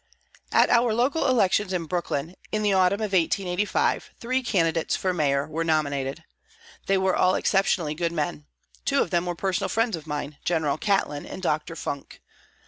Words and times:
At 0.51 0.71
our 0.71 0.95
local 0.95 1.27
elections 1.27 1.73
in 1.73 1.85
Brooklyn, 1.85 2.35
in 2.51 2.63
the 2.63 2.73
autumn 2.73 3.01
of 3.01 3.13
1885, 3.13 4.09
three 4.19 4.41
candidates 4.41 4.95
for 4.95 5.13
mayor 5.13 5.45
were 5.47 5.63
nominated. 5.63 6.23
They 6.87 6.97
were 6.97 7.15
all 7.15 7.35
exceptionally 7.35 7.93
good 7.93 8.11
men. 8.11 8.47
Two 8.83 9.03
of 9.03 9.11
them 9.11 9.27
were 9.27 9.35
personal 9.35 9.69
friends 9.69 9.95
of 9.95 10.07
mine, 10.07 10.39
General 10.43 10.79
Catlin 10.79 11.27
and 11.27 11.39
Dr. 11.43 11.75
Funk. 11.75 12.19